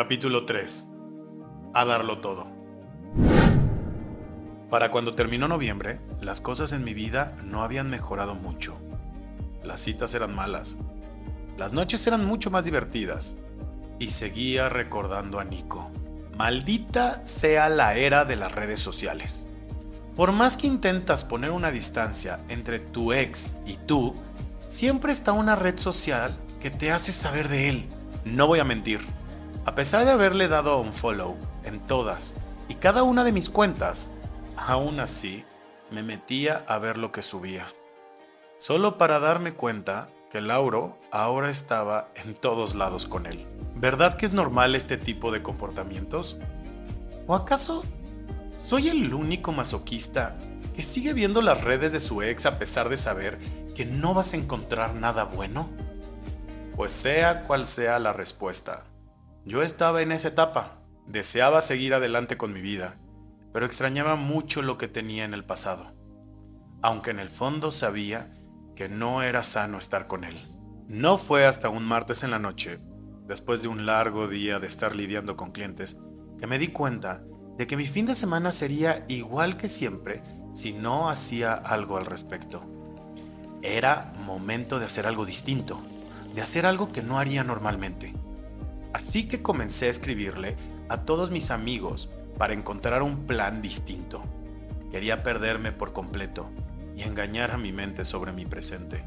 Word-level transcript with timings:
Capítulo 0.00 0.46
3. 0.46 0.86
A 1.74 1.84
darlo 1.84 2.20
todo. 2.20 2.46
Para 4.70 4.90
cuando 4.90 5.14
terminó 5.14 5.46
noviembre, 5.46 6.00
las 6.22 6.40
cosas 6.40 6.72
en 6.72 6.84
mi 6.84 6.94
vida 6.94 7.36
no 7.44 7.62
habían 7.62 7.90
mejorado 7.90 8.34
mucho. 8.34 8.78
Las 9.62 9.80
citas 9.80 10.14
eran 10.14 10.34
malas. 10.34 10.78
Las 11.58 11.74
noches 11.74 12.06
eran 12.06 12.24
mucho 12.24 12.50
más 12.50 12.64
divertidas. 12.64 13.36
Y 13.98 14.08
seguía 14.08 14.70
recordando 14.70 15.38
a 15.38 15.44
Nico. 15.44 15.90
Maldita 16.34 17.20
sea 17.26 17.68
la 17.68 17.94
era 17.94 18.24
de 18.24 18.36
las 18.36 18.52
redes 18.52 18.80
sociales. 18.80 19.48
Por 20.16 20.32
más 20.32 20.56
que 20.56 20.66
intentas 20.66 21.24
poner 21.24 21.50
una 21.50 21.70
distancia 21.70 22.38
entre 22.48 22.78
tu 22.78 23.12
ex 23.12 23.52
y 23.66 23.76
tú, 23.76 24.14
siempre 24.66 25.12
está 25.12 25.32
una 25.32 25.56
red 25.56 25.78
social 25.78 26.38
que 26.58 26.70
te 26.70 26.90
hace 26.90 27.12
saber 27.12 27.48
de 27.50 27.68
él. 27.68 27.86
No 28.24 28.46
voy 28.46 28.60
a 28.60 28.64
mentir. 28.64 29.00
A 29.66 29.74
pesar 29.74 30.06
de 30.06 30.10
haberle 30.10 30.48
dado 30.48 30.78
un 30.78 30.92
follow 30.92 31.36
en 31.64 31.80
todas 31.80 32.34
y 32.68 32.76
cada 32.76 33.02
una 33.02 33.24
de 33.24 33.32
mis 33.32 33.50
cuentas, 33.50 34.10
aún 34.56 35.00
así 35.00 35.44
me 35.90 36.02
metía 36.02 36.64
a 36.66 36.78
ver 36.78 36.96
lo 36.96 37.12
que 37.12 37.20
subía. 37.20 37.66
Solo 38.56 38.96
para 38.96 39.20
darme 39.20 39.52
cuenta 39.52 40.08
que 40.30 40.40
Lauro 40.40 40.96
ahora 41.10 41.50
estaba 41.50 42.08
en 42.14 42.34
todos 42.34 42.74
lados 42.74 43.06
con 43.06 43.26
él. 43.26 43.46
¿Verdad 43.74 44.16
que 44.16 44.24
es 44.24 44.32
normal 44.32 44.74
este 44.74 44.96
tipo 44.96 45.30
de 45.30 45.42
comportamientos? 45.42 46.38
¿O 47.26 47.34
acaso 47.34 47.84
soy 48.64 48.88
el 48.88 49.12
único 49.12 49.52
masoquista 49.52 50.38
que 50.74 50.82
sigue 50.82 51.12
viendo 51.12 51.42
las 51.42 51.62
redes 51.62 51.92
de 51.92 52.00
su 52.00 52.22
ex 52.22 52.46
a 52.46 52.58
pesar 52.58 52.88
de 52.88 52.96
saber 52.96 53.38
que 53.74 53.84
no 53.84 54.14
vas 54.14 54.32
a 54.32 54.36
encontrar 54.36 54.94
nada 54.94 55.24
bueno? 55.24 55.68
Pues 56.76 56.92
sea 56.92 57.42
cual 57.42 57.66
sea 57.66 57.98
la 57.98 58.12
respuesta, 58.12 58.84
yo 59.44 59.62
estaba 59.62 60.02
en 60.02 60.12
esa 60.12 60.28
etapa, 60.28 60.82
deseaba 61.06 61.60
seguir 61.60 61.94
adelante 61.94 62.36
con 62.36 62.52
mi 62.52 62.60
vida, 62.60 62.98
pero 63.52 63.66
extrañaba 63.66 64.16
mucho 64.16 64.62
lo 64.62 64.78
que 64.78 64.88
tenía 64.88 65.24
en 65.24 65.34
el 65.34 65.44
pasado, 65.44 65.94
aunque 66.82 67.10
en 67.10 67.18
el 67.18 67.30
fondo 67.30 67.70
sabía 67.70 68.34
que 68.76 68.88
no 68.88 69.22
era 69.22 69.42
sano 69.42 69.78
estar 69.78 70.06
con 70.06 70.24
él. 70.24 70.36
No 70.88 71.18
fue 71.18 71.46
hasta 71.46 71.68
un 71.68 71.84
martes 71.84 72.22
en 72.22 72.30
la 72.30 72.38
noche, 72.38 72.80
después 73.26 73.62
de 73.62 73.68
un 73.68 73.86
largo 73.86 74.28
día 74.28 74.58
de 74.58 74.66
estar 74.66 74.94
lidiando 74.94 75.36
con 75.36 75.52
clientes, 75.52 75.96
que 76.38 76.46
me 76.46 76.58
di 76.58 76.68
cuenta 76.68 77.22
de 77.56 77.66
que 77.66 77.76
mi 77.76 77.86
fin 77.86 78.06
de 78.06 78.14
semana 78.14 78.52
sería 78.52 79.04
igual 79.08 79.56
que 79.56 79.68
siempre 79.68 80.22
si 80.52 80.72
no 80.72 81.08
hacía 81.08 81.54
algo 81.54 81.96
al 81.96 82.06
respecto. 82.06 82.64
Era 83.62 84.12
momento 84.18 84.78
de 84.78 84.86
hacer 84.86 85.06
algo 85.06 85.26
distinto, 85.26 85.80
de 86.34 86.42
hacer 86.42 86.66
algo 86.66 86.92
que 86.92 87.02
no 87.02 87.18
haría 87.18 87.44
normalmente. 87.44 88.14
Así 88.92 89.28
que 89.28 89.42
comencé 89.42 89.86
a 89.86 89.90
escribirle 89.90 90.56
a 90.88 91.02
todos 91.02 91.30
mis 91.30 91.50
amigos 91.50 92.08
para 92.36 92.54
encontrar 92.54 93.02
un 93.02 93.26
plan 93.26 93.62
distinto. 93.62 94.22
Quería 94.90 95.22
perderme 95.22 95.72
por 95.72 95.92
completo 95.92 96.50
y 96.96 97.02
engañar 97.02 97.52
a 97.52 97.58
mi 97.58 97.72
mente 97.72 98.04
sobre 98.04 98.32
mi 98.32 98.46
presente. 98.46 99.04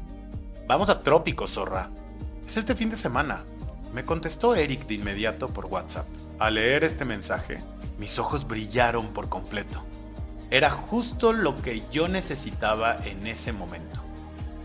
Vamos 0.66 0.88
a 0.88 1.02
Trópico, 1.02 1.46
zorra. 1.46 1.90
Es 2.46 2.56
este 2.56 2.74
fin 2.74 2.90
de 2.90 2.96
semana. 2.96 3.44
Me 3.92 4.04
contestó 4.04 4.54
Eric 4.54 4.86
de 4.86 4.94
inmediato 4.94 5.48
por 5.48 5.66
WhatsApp. 5.66 6.06
Al 6.38 6.54
leer 6.54 6.84
este 6.84 7.04
mensaje, 7.04 7.58
mis 7.98 8.18
ojos 8.18 8.48
brillaron 8.48 9.12
por 9.12 9.28
completo. 9.28 9.84
Era 10.50 10.70
justo 10.70 11.32
lo 11.32 11.60
que 11.60 11.82
yo 11.90 12.08
necesitaba 12.08 12.96
en 13.04 13.26
ese 13.26 13.52
momento. 13.52 14.00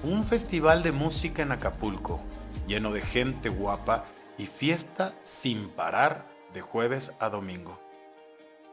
Un 0.04 0.24
festival 0.24 0.84
de 0.84 0.92
música 0.92 1.44
en 1.44 1.52
Acapulco, 1.52 2.22
lleno 2.68 2.92
de 2.94 3.02
gente 3.02 3.50
guapa 3.50 4.06
y 4.40 4.48
fiesta 4.48 5.14
sin 5.22 5.70
parar 5.70 6.26
de 6.54 6.62
jueves 6.62 7.12
a 7.20 7.30
domingo. 7.30 7.80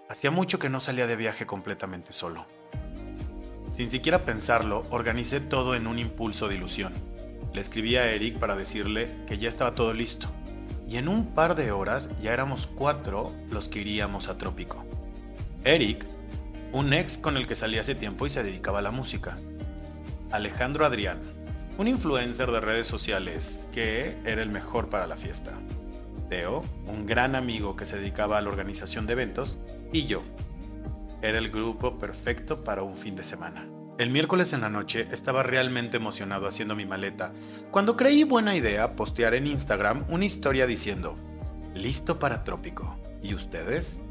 Hacía 0.09 0.31
mucho 0.31 0.59
que 0.61 0.71
no 0.71 0.81
salía 0.81 1.09
de 1.09 1.17
viaje 1.17 1.45
completamente 1.45 2.13
solo. 2.13 2.47
Sin 3.71 3.91
siquiera 3.91 4.25
pensarlo, 4.25 4.85
organicé 4.91 5.41
todo 5.41 5.75
en 5.75 5.89
un 5.89 5.99
impulso 5.99 6.49
de 6.49 6.55
ilusión. 6.55 6.95
Le 7.53 7.61
escribí 7.61 7.97
a 7.97 8.11
Eric 8.11 8.39
para 8.39 8.55
decirle 8.55 9.11
que 9.27 9.39
ya 9.39 9.49
estaba 9.49 9.75
todo 9.75 9.93
listo. 9.93 10.29
Y 10.89 10.99
en 10.99 11.09
un 11.09 11.35
par 11.35 11.57
de 11.57 11.73
horas 11.73 12.09
ya 12.23 12.33
éramos 12.33 12.69
cuatro 12.69 13.35
los 13.51 13.69
que 13.69 13.81
iríamos 13.81 14.29
a 14.29 14.39
Trópico. 14.39 14.85
Eric, 15.65 16.07
un 16.73 16.93
ex 16.93 17.19
con 17.19 17.37
el 17.37 17.49
que 17.49 17.57
salí 17.57 17.79
hace 17.79 17.97
tiempo 17.97 18.25
y 18.25 18.31
se 18.31 18.45
dedicaba 18.45 18.79
a 18.79 18.83
la 18.83 18.93
música. 18.93 19.37
Alejandro 20.31 20.87
Adrián, 20.87 21.19
un 21.79 21.89
influencer 21.89 22.51
de 22.51 22.61
redes 22.61 22.87
sociales 22.87 23.61
que 23.73 24.17
era 24.25 24.43
el 24.43 24.51
mejor 24.51 24.89
para 24.89 25.07
la 25.07 25.17
fiesta. 25.17 25.53
Teo, 26.31 26.65
un 26.87 27.07
gran 27.07 27.35
amigo 27.35 27.77
que 27.77 27.85
se 27.85 27.99
dedicaba 27.99 28.39
a 28.39 28.41
la 28.41 28.49
organización 28.49 29.07
de 29.07 29.13
eventos, 29.13 29.59
y 29.93 30.07
yo. 30.07 30.23
Era 31.23 31.39
el 31.39 31.51
grupo 31.51 31.99
perfecto 31.99 32.65
para 32.65 32.83
un 32.83 32.97
fin 32.97 33.15
de 33.15 33.25
semana. 33.25 33.69
El 33.99 34.11
miércoles 34.11 34.53
en 34.53 34.61
la 34.61 34.69
noche 34.69 35.07
estaba 35.13 35.43
realmente 35.43 35.97
emocionado 35.97 36.47
haciendo 36.47 36.75
mi 36.75 36.85
maleta, 36.85 37.33
cuando 37.71 37.97
creí 37.97 38.25
buena 38.25 38.55
idea 38.55 38.97
postear 38.97 39.35
en 39.35 39.47
Instagram 39.47 40.05
una 40.09 40.25
historia 40.25 40.67
diciendo, 40.67 41.17
listo 41.75 42.19
para 42.19 42.45
trópico. 42.45 42.99
¿Y 43.23 43.35
ustedes? 43.35 44.03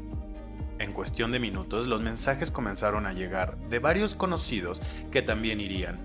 En 0.78 0.92
cuestión 0.92 1.32
de 1.32 1.38
minutos 1.38 1.86
los 1.86 2.02
mensajes 2.02 2.50
comenzaron 2.50 3.06
a 3.06 3.12
llegar 3.12 3.56
de 3.70 3.78
varios 3.78 4.14
conocidos 4.14 4.82
que 5.10 5.22
también 5.22 5.60
irían, 5.60 5.98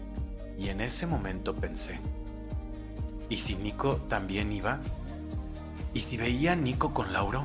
y 0.61 0.69
en 0.69 0.79
ese 0.79 1.07
momento 1.07 1.55
pensé, 1.55 1.99
¿y 3.29 3.37
si 3.37 3.55
Nico 3.55 3.95
también 4.07 4.51
iba? 4.51 4.79
¿Y 5.91 6.01
si 6.01 6.17
veía 6.17 6.55
Nico 6.55 6.93
con 6.93 7.13
Lauro? 7.13 7.41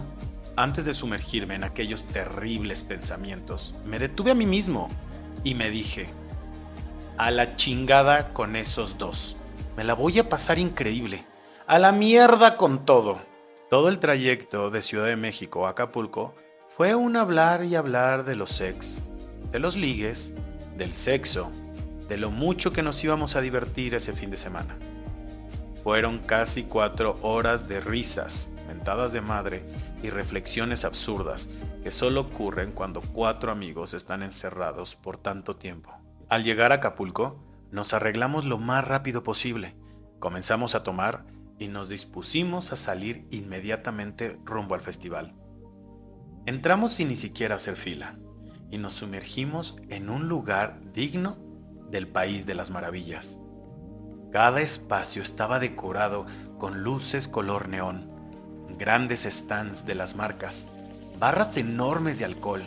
Antes 0.54 0.84
de 0.84 0.92
sumergirme 0.92 1.54
en 1.54 1.64
aquellos 1.64 2.04
terribles 2.04 2.82
pensamientos, 2.82 3.74
me 3.86 3.98
detuve 3.98 4.32
a 4.32 4.34
mí 4.34 4.44
mismo 4.44 4.88
y 5.44 5.54
me 5.54 5.70
dije, 5.70 6.08
a 7.16 7.30
la 7.30 7.56
chingada 7.56 8.34
con 8.34 8.54
esos 8.54 8.98
dos. 8.98 9.36
Me 9.78 9.84
la 9.84 9.94
voy 9.94 10.18
a 10.18 10.28
pasar 10.28 10.58
increíble. 10.58 11.24
A 11.66 11.78
la 11.78 11.92
mierda 11.92 12.58
con 12.58 12.84
todo. 12.84 13.18
Todo 13.70 13.88
el 13.88 13.98
trayecto 13.98 14.70
de 14.70 14.82
Ciudad 14.82 15.06
de 15.06 15.16
México 15.16 15.66
a 15.66 15.70
Acapulco 15.70 16.34
fue 16.68 16.94
un 16.94 17.16
hablar 17.16 17.64
y 17.64 17.76
hablar 17.76 18.26
de 18.26 18.36
los 18.36 18.50
sex, 18.50 19.00
de 19.50 19.58
los 19.58 19.74
ligues, 19.74 20.34
del 20.76 20.94
sexo, 20.94 21.50
de 22.08 22.16
lo 22.18 22.30
mucho 22.30 22.72
que 22.72 22.82
nos 22.82 23.02
íbamos 23.02 23.36
a 23.36 23.40
divertir 23.40 23.94
ese 23.94 24.12
fin 24.12 24.30
de 24.30 24.36
semana. 24.36 24.76
Fueron 25.82 26.18
casi 26.18 26.64
cuatro 26.64 27.16
horas 27.22 27.68
de 27.68 27.80
risas, 27.80 28.50
mentadas 28.66 29.12
de 29.12 29.20
madre 29.20 29.64
y 30.02 30.10
reflexiones 30.10 30.84
absurdas 30.84 31.48
que 31.82 31.90
solo 31.90 32.22
ocurren 32.22 32.72
cuando 32.72 33.00
cuatro 33.00 33.52
amigos 33.52 33.94
están 33.94 34.22
encerrados 34.22 34.96
por 34.96 35.16
tanto 35.16 35.56
tiempo. 35.56 35.92
Al 36.28 36.42
llegar 36.42 36.72
a 36.72 36.76
Acapulco, 36.76 37.40
nos 37.70 37.94
arreglamos 37.94 38.44
lo 38.44 38.58
más 38.58 38.84
rápido 38.84 39.22
posible, 39.22 39.76
comenzamos 40.18 40.74
a 40.74 40.82
tomar 40.82 41.24
y 41.58 41.68
nos 41.68 41.88
dispusimos 41.88 42.72
a 42.72 42.76
salir 42.76 43.26
inmediatamente 43.30 44.40
rumbo 44.44 44.74
al 44.74 44.80
festival. 44.80 45.34
Entramos 46.46 46.94
sin 46.94 47.08
ni 47.08 47.16
siquiera 47.16 47.54
hacer 47.54 47.76
fila 47.76 48.16
y 48.70 48.78
nos 48.78 48.94
sumergimos 48.94 49.76
en 49.88 50.10
un 50.10 50.28
lugar 50.28 50.80
digno 50.92 51.36
del 51.90 52.08
País 52.08 52.46
de 52.46 52.54
las 52.54 52.70
Maravillas. 52.70 53.36
Cada 54.32 54.60
espacio 54.60 55.22
estaba 55.22 55.58
decorado 55.58 56.26
con 56.58 56.82
luces 56.82 57.28
color 57.28 57.68
neón, 57.68 58.10
grandes 58.78 59.24
stands 59.24 59.86
de 59.86 59.94
las 59.94 60.16
marcas, 60.16 60.68
barras 61.18 61.56
enormes 61.56 62.18
de 62.18 62.24
alcohol 62.24 62.62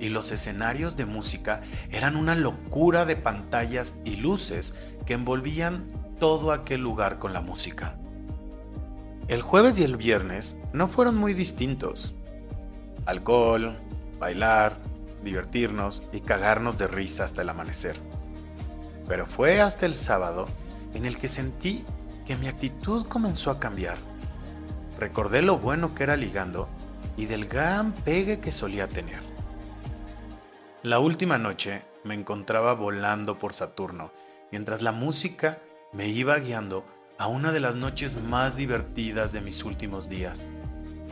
y 0.00 0.10
los 0.10 0.30
escenarios 0.30 0.96
de 0.96 1.06
música 1.06 1.62
eran 1.90 2.16
una 2.16 2.34
locura 2.34 3.04
de 3.04 3.16
pantallas 3.16 3.96
y 4.04 4.16
luces 4.16 4.76
que 5.06 5.14
envolvían 5.14 5.86
todo 6.18 6.52
aquel 6.52 6.82
lugar 6.82 7.18
con 7.18 7.32
la 7.32 7.40
música. 7.40 7.96
El 9.28 9.42
jueves 9.42 9.78
y 9.78 9.84
el 9.84 9.96
viernes 9.96 10.56
no 10.72 10.88
fueron 10.88 11.16
muy 11.16 11.34
distintos. 11.34 12.14
Alcohol, 13.04 13.76
bailar, 14.18 14.76
divertirnos 15.22 16.02
y 16.12 16.20
cagarnos 16.20 16.78
de 16.78 16.86
risa 16.86 17.24
hasta 17.24 17.42
el 17.42 17.48
amanecer. 17.48 17.98
Pero 19.08 19.26
fue 19.26 19.60
hasta 19.60 19.86
el 19.86 19.94
sábado 19.94 20.46
en 20.94 21.06
el 21.06 21.18
que 21.18 21.28
sentí 21.28 21.84
que 22.26 22.36
mi 22.36 22.46
actitud 22.46 23.06
comenzó 23.06 23.50
a 23.50 23.58
cambiar. 23.58 23.98
Recordé 24.98 25.42
lo 25.42 25.58
bueno 25.58 25.94
que 25.94 26.02
era 26.02 26.16
ligando 26.16 26.68
y 27.16 27.26
del 27.26 27.46
gran 27.46 27.92
pegue 27.92 28.38
que 28.38 28.52
solía 28.52 28.86
tener. 28.86 29.20
La 30.82 30.98
última 30.98 31.38
noche 31.38 31.82
me 32.04 32.14
encontraba 32.14 32.74
volando 32.74 33.38
por 33.38 33.54
Saturno, 33.54 34.12
mientras 34.52 34.82
la 34.82 34.92
música 34.92 35.58
me 35.92 36.08
iba 36.08 36.38
guiando 36.38 36.84
a 37.18 37.26
una 37.26 37.50
de 37.50 37.60
las 37.60 37.74
noches 37.74 38.22
más 38.22 38.56
divertidas 38.56 39.32
de 39.32 39.40
mis 39.40 39.64
últimos 39.64 40.08
días, 40.08 40.48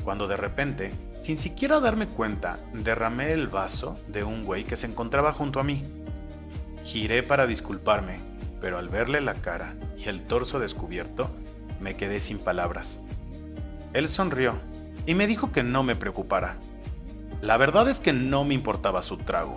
cuando 0.05 0.29
de 0.29 0.37
repente, 0.37 0.93
sin 1.21 1.37
siquiera 1.37 1.81
darme 1.81 2.07
cuenta, 2.07 2.59
derramé 2.73 3.33
el 3.33 3.49
vaso 3.49 3.99
de 4.07 4.23
un 4.23 4.45
güey 4.45 4.65
que 4.65 4.77
se 4.77 4.87
encontraba 4.87 5.33
junto 5.33 5.59
a 5.59 5.65
mí. 5.65 5.83
Giré 6.87 7.25
para 7.25 7.49
disculparme, 7.49 8.21
pero 8.61 8.79
al 8.79 8.89
verle 8.89 9.21
la 9.21 9.35
cara 9.35 9.75
y 9.99 10.09
el 10.09 10.23
torso 10.23 10.61
descubierto, 10.61 11.29
me 11.81 11.97
quedé 11.97 12.21
sin 12.21 12.39
palabras. 12.39 13.01
Él 13.93 14.09
sonrió 14.09 14.55
y 15.05 15.15
me 15.17 15.27
dijo 15.27 15.51
que 15.51 15.65
no 15.65 15.83
me 15.83 15.97
preocupara. 15.97 16.59
La 17.43 17.57
verdad 17.57 17.89
es 17.89 17.99
que 17.99 18.13
no 18.13 18.45
me 18.45 18.55
importaba 18.55 19.03
su 19.03 19.17
trago, 19.17 19.57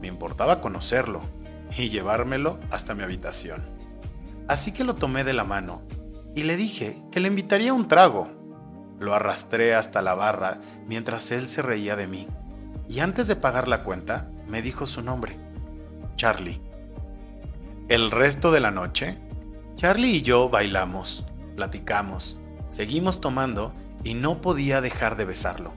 me 0.00 0.06
importaba 0.06 0.60
conocerlo 0.60 1.22
y 1.76 1.90
llevármelo 1.90 2.60
hasta 2.70 2.94
mi 2.94 3.02
habitación. 3.02 3.64
Así 4.46 4.70
que 4.70 4.84
lo 4.84 4.94
tomé 4.94 5.24
de 5.24 5.32
la 5.32 5.42
mano 5.42 5.82
y 6.36 6.44
le 6.44 6.56
dije 6.56 7.02
que 7.10 7.18
le 7.18 7.26
invitaría 7.26 7.74
un 7.74 7.88
trago. 7.88 8.30
Lo 9.00 9.12
arrastré 9.12 9.74
hasta 9.74 10.02
la 10.02 10.14
barra 10.14 10.60
mientras 10.86 11.32
él 11.32 11.48
se 11.48 11.62
reía 11.62 11.96
de 11.96 12.06
mí. 12.06 12.28
Y 12.88 13.00
antes 13.00 13.26
de 13.26 13.34
pagar 13.34 13.66
la 13.66 13.82
cuenta, 13.82 14.30
me 14.46 14.62
dijo 14.62 14.86
su 14.86 15.02
nombre, 15.02 15.36
Charlie. 16.16 16.60
El 17.88 18.10
resto 18.10 18.50
de 18.52 18.60
la 18.60 18.70
noche, 18.70 19.18
Charlie 19.74 20.16
y 20.16 20.22
yo 20.22 20.48
bailamos, 20.48 21.26
platicamos, 21.56 22.38
seguimos 22.70 23.20
tomando 23.20 23.74
y 24.04 24.14
no 24.14 24.40
podía 24.40 24.80
dejar 24.80 25.16
de 25.16 25.24
besarlo. 25.24 25.72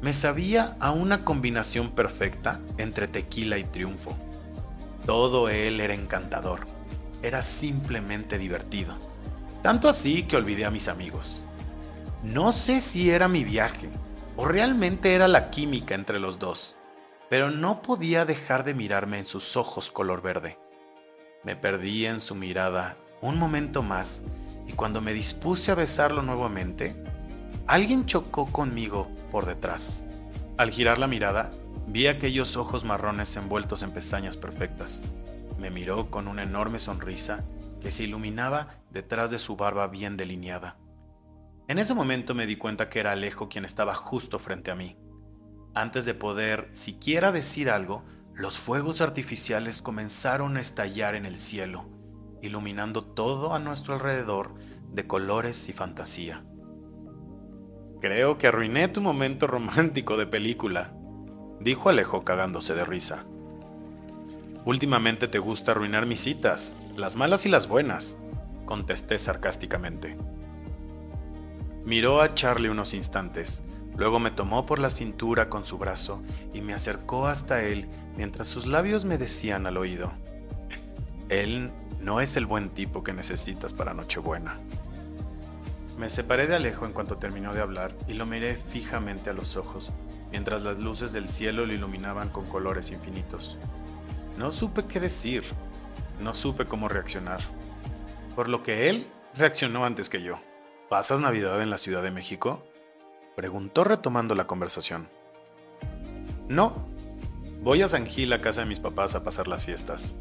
Me 0.00 0.12
sabía 0.12 0.76
a 0.80 0.92
una 0.92 1.24
combinación 1.24 1.90
perfecta 1.90 2.60
entre 2.78 3.08
tequila 3.08 3.58
y 3.58 3.64
triunfo. 3.64 4.16
Todo 5.04 5.48
él 5.48 5.80
era 5.80 5.94
encantador, 5.94 6.60
era 7.22 7.42
simplemente 7.42 8.38
divertido. 8.38 8.96
Tanto 9.62 9.88
así 9.88 10.22
que 10.22 10.36
olvidé 10.36 10.64
a 10.64 10.70
mis 10.70 10.88
amigos. 10.88 11.44
No 12.22 12.52
sé 12.52 12.80
si 12.80 13.10
era 13.10 13.28
mi 13.28 13.44
viaje 13.44 13.90
o 14.36 14.46
realmente 14.46 15.14
era 15.14 15.28
la 15.28 15.50
química 15.50 15.94
entre 15.94 16.20
los 16.20 16.38
dos, 16.38 16.77
pero 17.28 17.50
no 17.50 17.82
podía 17.82 18.24
dejar 18.24 18.64
de 18.64 18.74
mirarme 18.74 19.18
en 19.18 19.26
sus 19.26 19.56
ojos 19.56 19.90
color 19.90 20.22
verde. 20.22 20.58
Me 21.44 21.56
perdí 21.56 22.06
en 22.06 22.20
su 22.20 22.34
mirada 22.34 22.96
un 23.20 23.38
momento 23.38 23.82
más 23.82 24.22
y 24.66 24.72
cuando 24.72 25.00
me 25.00 25.12
dispuse 25.12 25.70
a 25.70 25.74
besarlo 25.74 26.22
nuevamente, 26.22 26.96
alguien 27.66 28.06
chocó 28.06 28.46
conmigo 28.46 29.08
por 29.30 29.46
detrás. 29.46 30.04
Al 30.56 30.70
girar 30.70 30.98
la 30.98 31.06
mirada, 31.06 31.50
vi 31.86 32.06
aquellos 32.06 32.56
ojos 32.56 32.84
marrones 32.84 33.36
envueltos 33.36 33.82
en 33.82 33.92
pestañas 33.92 34.36
perfectas. 34.36 35.02
Me 35.58 35.70
miró 35.70 36.10
con 36.10 36.28
una 36.28 36.42
enorme 36.42 36.78
sonrisa 36.78 37.44
que 37.80 37.90
se 37.90 38.04
iluminaba 38.04 38.80
detrás 38.90 39.30
de 39.30 39.38
su 39.38 39.56
barba 39.56 39.86
bien 39.86 40.16
delineada. 40.16 40.76
En 41.68 41.78
ese 41.78 41.94
momento 41.94 42.34
me 42.34 42.46
di 42.46 42.56
cuenta 42.56 42.88
que 42.88 43.00
era 43.00 43.12
Alejo 43.12 43.48
quien 43.48 43.64
estaba 43.64 43.94
justo 43.94 44.38
frente 44.38 44.70
a 44.70 44.74
mí. 44.74 44.96
Antes 45.74 46.04
de 46.06 46.14
poder 46.14 46.68
siquiera 46.72 47.32
decir 47.32 47.70
algo, 47.70 48.04
los 48.34 48.58
fuegos 48.58 49.00
artificiales 49.00 49.82
comenzaron 49.82 50.56
a 50.56 50.60
estallar 50.60 51.14
en 51.14 51.26
el 51.26 51.38
cielo, 51.38 51.86
iluminando 52.42 53.04
todo 53.04 53.54
a 53.54 53.58
nuestro 53.58 53.94
alrededor 53.94 54.54
de 54.92 55.06
colores 55.06 55.68
y 55.68 55.72
fantasía. 55.72 56.44
Creo 58.00 58.38
que 58.38 58.46
arruiné 58.46 58.88
tu 58.88 59.00
momento 59.00 59.46
romántico 59.46 60.16
de 60.16 60.26
película, 60.26 60.92
dijo 61.60 61.88
Alejo 61.88 62.24
cagándose 62.24 62.74
de 62.74 62.84
risa. 62.84 63.24
Últimamente 64.64 65.28
te 65.28 65.38
gusta 65.38 65.72
arruinar 65.72 66.06
mis 66.06 66.20
citas, 66.20 66.74
las 66.96 67.16
malas 67.16 67.46
y 67.46 67.48
las 67.48 67.66
buenas, 67.66 68.16
contesté 68.66 69.18
sarcásticamente. 69.18 70.16
Miró 71.84 72.20
a 72.20 72.34
Charlie 72.34 72.68
unos 72.68 72.94
instantes, 72.94 73.64
luego 73.98 74.18
me 74.20 74.30
tomó 74.30 74.64
por 74.64 74.78
la 74.78 74.88
cintura 74.88 75.50
con 75.50 75.66
su 75.66 75.76
brazo 75.76 76.22
y 76.54 76.62
me 76.62 76.72
acercó 76.72 77.26
hasta 77.26 77.62
él 77.62 77.88
mientras 78.16 78.48
sus 78.48 78.66
labios 78.66 79.04
me 79.04 79.18
decían 79.18 79.66
al 79.66 79.76
oído, 79.76 80.12
Él 81.28 81.70
no 82.00 82.20
es 82.20 82.36
el 82.36 82.46
buen 82.46 82.70
tipo 82.70 83.02
que 83.04 83.12
necesitas 83.12 83.72
para 83.72 83.92
Nochebuena. 83.92 84.58
Me 85.98 86.08
separé 86.08 86.46
de 86.46 86.56
Alejo 86.56 86.86
en 86.86 86.92
cuanto 86.92 87.16
terminó 87.16 87.52
de 87.52 87.60
hablar 87.60 87.92
y 88.06 88.14
lo 88.14 88.24
miré 88.24 88.56
fijamente 88.56 89.30
a 89.30 89.32
los 89.32 89.56
ojos, 89.56 89.92
mientras 90.30 90.62
las 90.62 90.78
luces 90.78 91.12
del 91.12 91.28
cielo 91.28 91.66
lo 91.66 91.72
iluminaban 91.72 92.28
con 92.28 92.44
colores 92.46 92.92
infinitos. 92.92 93.58
No 94.36 94.52
supe 94.52 94.84
qué 94.86 95.00
decir, 95.00 95.42
no 96.20 96.34
supe 96.34 96.64
cómo 96.64 96.88
reaccionar, 96.88 97.40
por 98.36 98.48
lo 98.48 98.62
que 98.62 98.88
él 98.88 99.08
reaccionó 99.36 99.84
antes 99.84 100.08
que 100.08 100.22
yo. 100.22 100.40
¿Pasas 100.88 101.20
Navidad 101.20 101.60
en 101.60 101.70
la 101.70 101.78
Ciudad 101.78 102.02
de 102.02 102.10
México? 102.10 102.64
Preguntó 103.38 103.84
retomando 103.84 104.34
la 104.34 104.48
conversación. 104.48 105.06
No, 106.48 106.74
voy 107.62 107.82
a 107.82 107.86
San 107.86 108.04
Gil 108.04 108.32
a 108.32 108.40
casa 108.40 108.62
de 108.62 108.66
mis 108.66 108.80
papás 108.80 109.14
a 109.14 109.22
pasar 109.22 109.46
las 109.46 109.64
fiestas. 109.64 110.16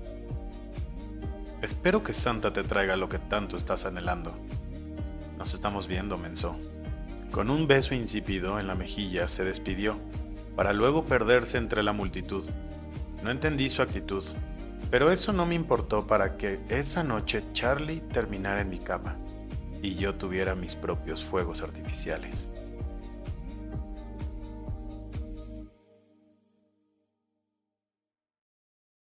Espero 1.63 2.03
que 2.03 2.13
Santa 2.13 2.53
te 2.53 2.63
traiga 2.63 2.95
lo 2.95 3.09
que 3.09 3.17
tanto 3.17 3.57
estás 3.57 3.87
anhelando. 3.87 4.37
Nos 5.35 5.55
estamos 5.55 5.87
viendo, 5.87 6.15
mensó. 6.17 6.59
Con 7.31 7.49
un 7.49 7.65
beso 7.65 7.95
insípido 7.95 8.59
en 8.59 8.67
la 8.67 8.75
mejilla 8.75 9.27
se 9.27 9.43
despidió, 9.43 9.99
para 10.55 10.71
luego 10.71 11.03
perderse 11.03 11.57
entre 11.57 11.81
la 11.81 11.93
multitud. 11.93 12.47
No 13.23 13.31
entendí 13.31 13.71
su 13.71 13.81
actitud, 13.81 14.25
pero 14.91 15.11
eso 15.11 15.33
no 15.33 15.47
me 15.47 15.55
importó 15.55 16.05
para 16.05 16.37
que 16.37 16.59
esa 16.69 17.03
noche 17.03 17.41
Charlie 17.53 18.01
terminara 18.01 18.61
en 18.61 18.69
mi 18.69 18.77
cama 18.77 19.17
y 19.81 19.95
yo 19.95 20.13
tuviera 20.13 20.53
mis 20.53 20.75
propios 20.75 21.23
fuegos 21.23 21.63
artificiales. 21.63 22.51